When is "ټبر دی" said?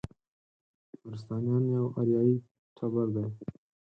2.77-3.25